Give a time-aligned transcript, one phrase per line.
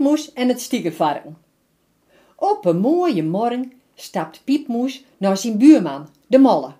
[0.00, 1.36] Piepmoes en het stiegenvarken.
[2.36, 6.72] Op een mooie morgen stapt Piepmoes naar zijn buurman, de molle.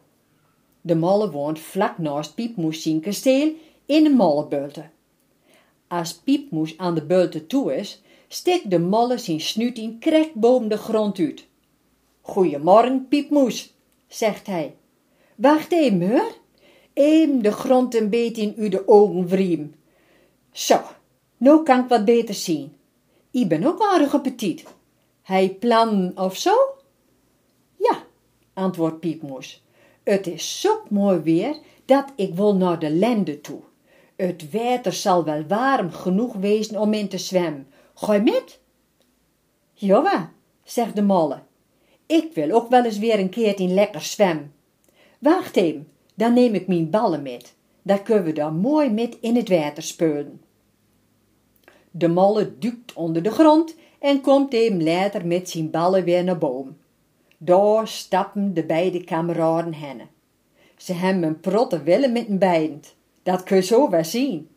[0.80, 3.53] De molle woont vlak naast Piepmoes zijn kasteel
[3.87, 4.85] in een mollebulte.
[5.88, 10.68] Als Piepmoes aan de bulte toe is, steekt de molle zijn snuit in krek boven
[10.68, 11.46] de grond uit.
[12.21, 13.75] Goeiemorgen, Piepmoes,
[14.09, 14.75] zegt hij.
[15.34, 16.34] Wacht even, hoor.
[16.95, 19.75] Eem de grond een beetje in u de ogen wriem.
[20.52, 20.80] Zo,
[21.37, 22.79] nou kan ik wat beter zien.
[23.31, 24.65] Ik ben ook aardig appetit.
[25.23, 26.55] Hij plan of zo?
[27.77, 28.02] Ja,
[28.55, 29.62] antwoordt Piepmoes.
[30.02, 33.61] Het is zo mooi weer dat ik wil naar de lende toe.
[34.16, 37.66] Het water zal wel warm genoeg wezen om in te zwemmen.
[37.95, 38.61] Ga je met?
[39.73, 40.27] Jawel,
[40.65, 41.43] zegt de molle.
[42.07, 44.52] Ik wil ook wel eens weer een keer in lekker zwemmen.
[45.19, 47.55] Wacht even, dan neem ik mijn ballen met.
[47.83, 50.41] Daar kunnen we dan mooi met in het water spelen.
[51.91, 56.39] De molle duikt onder de grond en komt even later met zijn ballen weer naar
[56.39, 56.79] boven.
[57.38, 60.02] Daar stappen de beide kameraden heen.
[60.77, 62.82] Ze hebben een protte willen met een beiden.
[63.23, 64.49] Dat kun je zo wel zien.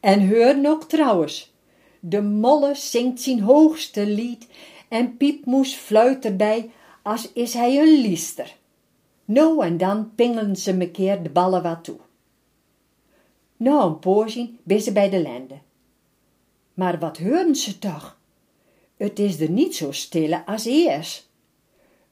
[0.00, 1.54] En heur nog trouwens.
[2.00, 4.46] De molle zingt zijn hoogste lied
[4.88, 6.70] en Piepmoes fluit erbij
[7.02, 8.56] als is hij een liester.
[9.24, 11.98] Nou en dan pingelen ze mekeer de ballen wat toe.
[13.56, 15.54] Na een poosje ben ze bij de lende.
[16.76, 18.18] Maar wat heuren ze toch?
[18.96, 21.28] Het is er niet zo stille als eerst.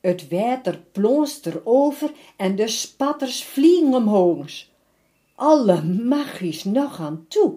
[0.00, 4.50] Het water plonst erover en de spatters vliegen omhoog.
[5.34, 7.54] Alle magisch nog aan toe.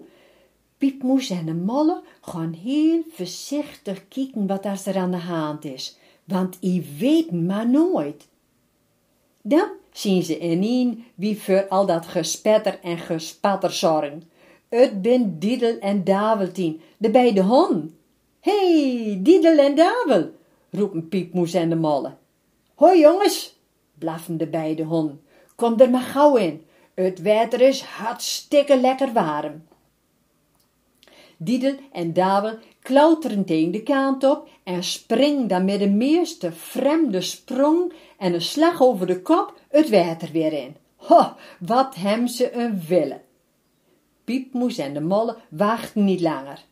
[0.78, 6.58] Piepmoes en de molle gaan heel voorzichtig kijken wat er aan de hand is, want
[6.62, 8.28] i weet maar nooit.
[9.42, 14.22] Dan zien ze ineen wie voor al dat gespetter en gespatter zorgen.
[14.68, 17.42] Het ben Diedel en Daveltien, de beide.
[18.40, 20.30] Hé, hey, Diedel en Davel,
[20.70, 22.16] roepen Piepmoes en de molle.
[22.74, 23.54] Hoi jongens,
[23.98, 25.20] blaffen de beide honden.
[25.54, 26.66] Kom er maar gauw in.
[26.94, 29.62] Het water is hartstikke lekker warm.
[31.36, 37.20] Diedel en Davel klauteren tegen de kant op en springen dan met de meeste vreemde
[37.20, 40.76] sprong en een slag over de kop het water weer in.
[40.96, 43.20] Ho, wat hem ze een willen.
[44.28, 46.64] Piepmoes en de molle wachten niet langer.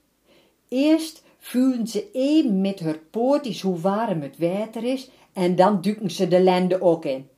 [0.69, 6.11] Eerst voelen ze even met haar pootjes hoe warm het water is en dan duiken
[6.11, 7.28] ze de lende ook in.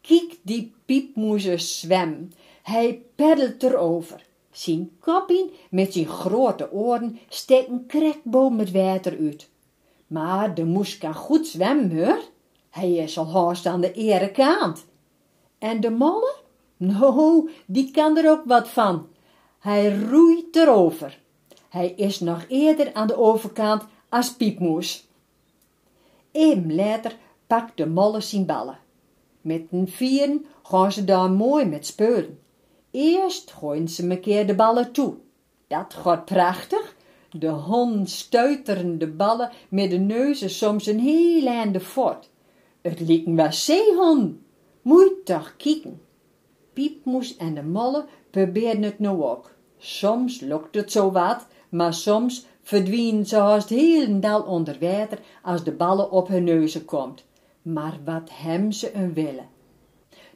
[0.00, 2.32] Kijk die piepmoeze zwem.
[2.62, 4.26] Hij peddelt erover.
[4.50, 9.48] Zijn kopien met zijn grote oren steekt een krekboom met water uit.
[10.06, 12.22] Maar de moes kan goed zwemmen, hoor.
[12.70, 14.84] Hij is al haast aan de ere kant.
[15.58, 16.34] En de molle?
[16.76, 19.12] Nou, die kan er ook wat van.
[19.64, 21.20] Hij roeit erover.
[21.68, 25.08] Hij is nog eerder aan de overkant als piepmoes.
[26.30, 27.16] Even later
[27.46, 28.78] pakt de molle zijn ballen.
[29.40, 32.38] Met een vieren gaan ze daar mooi met speuren.
[32.90, 35.14] Eerst gooien ze een keer de ballen toe.
[35.66, 36.96] Dat gaat prachtig.
[37.30, 42.30] De hond stuiteren de ballen met de neuzen soms een heel einde fort.
[42.80, 44.46] Het lieken wel zeehonden.
[44.82, 46.00] Moet toch kieken.
[46.72, 49.53] Piepmoes en de molle probeerden het nou ook.
[49.86, 55.72] Soms lukt het zo wat, maar soms verdwijnen ze haast heel onder water als de
[55.72, 57.24] ballen op hun neuzen komt.
[57.62, 59.48] Maar wat hem ze een willen.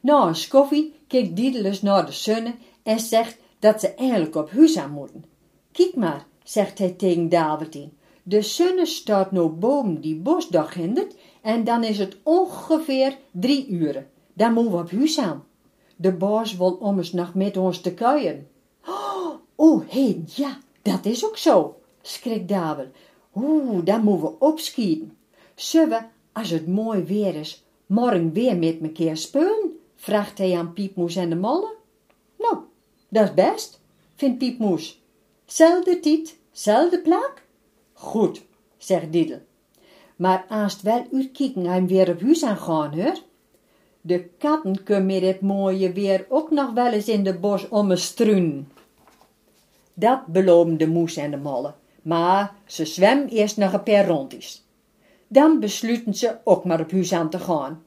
[0.01, 4.77] Na een skoffie kijkt Diedelus naar de zonne en zegt dat ze eigenlijk op huis
[4.77, 5.25] aan moeten.
[5.71, 7.97] Kijk maar, zegt hij tegen Davidien.
[8.23, 14.09] De zonne staat nou boven die bosdag hindert en dan is het ongeveer drie uren.
[14.33, 15.43] Dan moeten we op huis aan.
[15.95, 18.47] De baas wil om eens nog met ons te kuien.
[19.61, 22.87] Oh, hé, ja, dat is ook zo, schrikt David.
[23.35, 25.17] Oeh, dan moeten we opschieten.
[25.55, 29.79] Zullen we, als het mooi weer is, morgen weer met mekaar spelen?
[29.95, 31.75] vraagt hij aan Piepmoes en de molle.
[32.37, 32.57] Nou,
[33.09, 33.79] dat is best,
[34.15, 35.01] vindt Piepmoes.
[35.45, 37.43] Zelfde tiet, zelfde plak?
[37.93, 38.41] Goed,
[38.77, 39.41] zegt Diddel.
[40.15, 43.17] Maar aast wel uur kieken hem weer op huis aan gaan, hoor.
[44.01, 47.95] De katten kunnen met het mooie weer ook nog wel eens in de bos om
[47.95, 48.67] struinen.
[49.99, 54.63] Dat beloven de moes en de molle, maar ze zwem eerst nog een paar rondjes.
[55.27, 57.83] Dan besluiten ze ook maar op huis aan te gaan.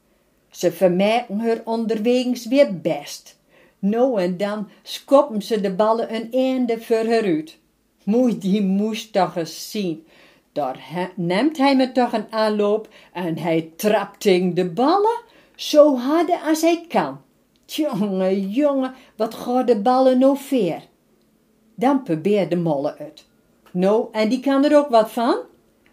[0.50, 3.38] Ze vermijden haar onderwegens weer best.
[3.79, 7.59] Nou en dan skoppen ze de ballen een einde voor haar uit.
[8.41, 10.06] Die moes toch eens zien.
[10.53, 15.20] Daar neemt hij me toch een aanloop en hij trapt de ballen
[15.56, 17.20] zo hard als hij kan.
[17.64, 20.91] Tjonge, jonge, wat gaat de ballen nou veer?
[21.75, 23.27] Dan probeert de molle het.
[23.71, 25.37] Nou, en die kan er ook wat van?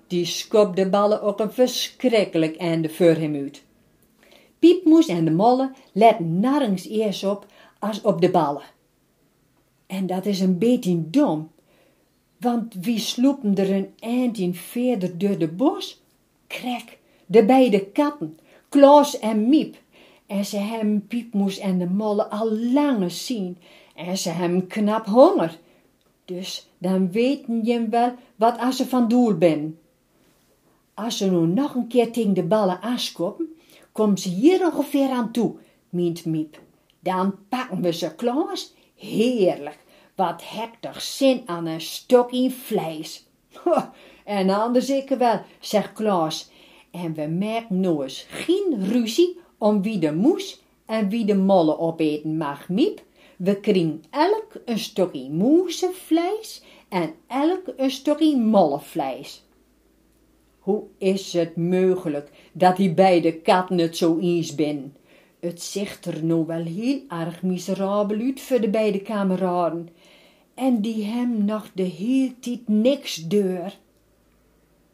[0.10, 3.64] die skop de ballen ook een verschrikkelijk einde voor hem uit.
[4.60, 7.46] Piepmoes en de molle letten narrens eerst op
[7.80, 8.64] als op de ballen.
[9.88, 11.52] En dat is een beetje dom,
[12.38, 16.02] want wie sloepen er een eindje verder door de bos?
[16.48, 18.40] Krek, de beide katten,
[18.70, 19.76] Klaas en Miep.
[20.26, 23.58] En ze hebben Piepmoes en de molle al lange zien.
[23.96, 25.60] En ze hebben knap honger.
[26.30, 29.80] Dus dan weten je wel wat als ze van doel ben.
[30.94, 33.56] Als ze nu nog een keer tegen de ballen aanskoppen,
[33.92, 35.56] komen ze hier ongeveer aan toe,
[35.90, 36.62] meent Miep.
[37.00, 38.74] Dan pakken we ze, Klaas.
[38.96, 39.78] Heerlijk,
[40.16, 43.26] wat hektig zin aan een stokje vlees.
[44.24, 46.50] en anders ik wel, zegt Klaas.
[46.92, 51.80] En we merken nou eens geen ruzie om wie de moes en wie de molle
[51.80, 53.02] opeten mag, Miep.
[53.40, 59.44] We kringen elk een stokje moezenvlees en elk een stokje mollevlees.
[60.60, 64.96] Hoe is het mogelijk dat die beide katten het zo eens ben?
[65.40, 69.90] Het ziet er nou wel heel erg miserabel uit voor de beide kameraden.
[70.54, 73.78] En die hem nog de hele tijd niks deur.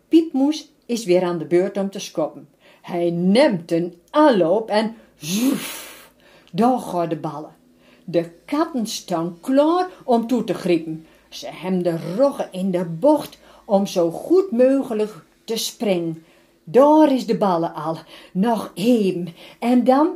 [0.07, 2.50] Piepmoes is weer aan de beurt om te schoppen.
[2.81, 6.12] Hij neemt een aanloop en zoef,
[6.51, 7.63] daar gaan de ballen.
[8.07, 11.06] De katten staan klaar om toe te griepen.
[11.30, 15.13] Ze hebben de roggen in de bocht om zo goed mogelijk
[15.44, 16.24] te springen.
[16.63, 17.98] Daar is de ballen al.
[18.34, 19.28] Nog één.
[19.60, 20.10] En dan?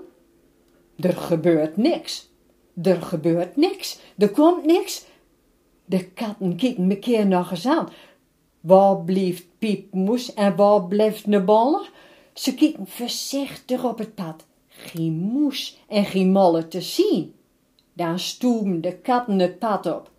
[1.00, 2.30] Er gebeurt niks.
[2.84, 4.00] Er gebeurt niks.
[4.18, 5.06] Er komt niks.
[5.86, 7.90] De katten kijken me keer nog eens aan.
[8.60, 11.88] Waar blijft Piepmoes en waar blijft de ballen?
[12.34, 14.46] Ze kijken voorzichtig op het pad.
[14.68, 17.34] Geen moes en geen molle te zien.
[18.00, 20.12] Dan stoemen de katten het pad op.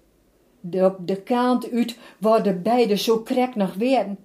[0.60, 4.18] De, op de kant uit waar de beiden zo krek nog werden.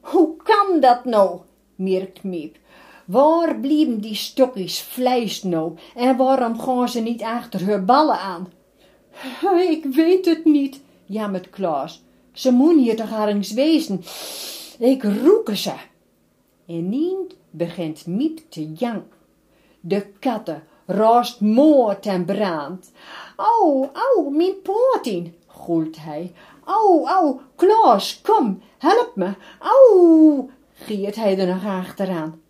[0.00, 1.40] Hoe kan dat nou?
[1.74, 2.56] merkt Miep.
[3.04, 8.52] Waar blieben die stokjes vlees nou en waarom gaan ze niet achter hun ballen aan?
[9.70, 12.02] Ik weet het niet, jammert Klaas.
[12.32, 14.02] Ze moeten hier toch ergens wezen.
[14.78, 15.74] Ik roeken ze.
[16.66, 19.16] En niet begint Miep te janken.
[19.80, 22.92] De katten raast moord en brand.
[23.36, 26.32] Au, au, mijn poortien, goelt hij.
[26.64, 29.34] Au, au, Klaas, kom, help me.
[29.58, 32.40] Au, giert hij er nog achteraan.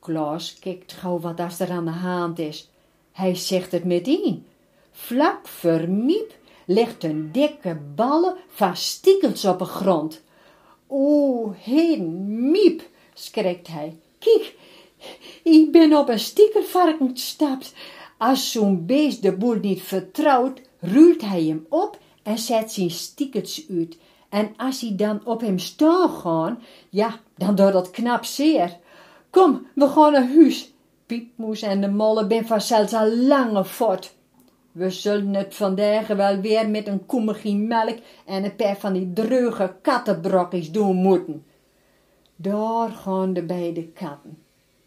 [0.00, 2.70] Klaas kijkt gauw wat er aan de hand is.
[3.12, 4.46] Hij zegt het meteen.
[4.92, 6.34] Vlak voor Miep
[6.64, 10.22] ligt een dikke ballen van stiekels op de grond.
[10.86, 12.82] O, heen, Miep,
[13.14, 13.96] schrikt hij.
[14.18, 14.54] Kijk,
[15.42, 17.74] ik ben op een stiekelvarken gestapt.
[18.18, 23.66] Als zo'n beest de boel niet vertrouwt, ruilt hij hem op en zet zijn stiekels
[23.70, 23.98] uit.
[24.28, 28.78] En als hij dan op hem staan gaan, ja, dan doet dat knap zeer.
[29.30, 30.72] Kom, we gaan naar huis.
[31.06, 34.14] Piepmoes en de molle ben vanzelfs al lange fort.
[34.72, 39.12] We zullen het vandaag wel weer met een koemigje melk en een paar van die
[39.12, 41.44] dreuge kattenbrokjes doen moeten.
[42.36, 44.38] Daar gaan de beide katten.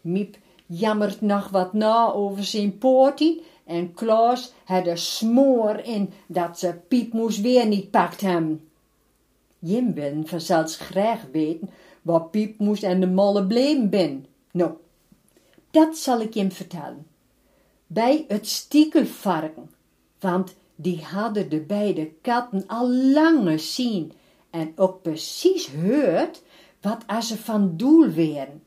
[0.04, 0.36] Miep
[0.66, 6.74] jammert nog wat na over zijn poortie en Klaas had er smoor in dat ze
[6.88, 8.68] Piepmoes weer niet pakt hem.
[9.58, 11.70] Jim wil vanzelfs graag weten
[12.02, 14.26] waar Piepmoes en de molle bleven ben.
[14.50, 14.72] Nou,
[15.70, 17.06] dat zal ik hem vertellen.
[17.86, 19.70] Bij het stiekelvarken,
[20.20, 24.12] want die hadden de beide katten al lange zien
[24.50, 26.42] en ook precies heurt
[26.80, 28.62] wat als ze van doel wären.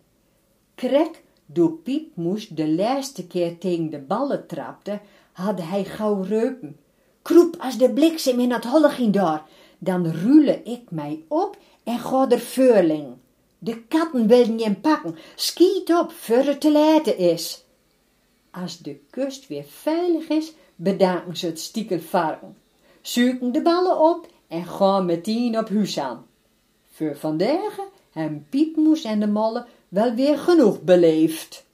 [0.75, 4.99] Krek, door Piepmoes de laatste keer tegen de ballen trapte,
[5.31, 6.77] had hij gauw reupen.
[7.21, 9.43] Kroep als de bliksem in het holle ging daar,
[9.77, 13.05] dan rule ik mij op en ga er veurling.
[13.59, 15.15] De katten wilden je pakken.
[15.35, 17.63] Schiet op, voor te laat is.
[18.51, 22.57] Als de kust weer veilig is, bedanken ze het stiekelvarken.
[23.01, 26.25] Zoeken de ballen op en gaan meteen op huis aan.
[26.91, 27.77] Voor vandaag
[28.11, 31.66] hebben Piepmoes en de molle wel weer genoeg beleefd.